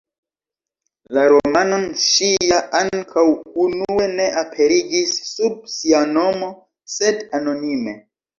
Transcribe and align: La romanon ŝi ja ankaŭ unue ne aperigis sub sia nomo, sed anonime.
La 1.17 1.25
romanon 1.33 1.83
ŝi 2.03 2.29
ja 2.51 2.57
ankaŭ 2.79 3.25
unue 3.65 4.07
ne 4.15 4.25
aperigis 4.43 5.13
sub 5.33 5.61
sia 5.75 6.01
nomo, 6.17 6.51
sed 6.97 7.23
anonime. 7.43 7.97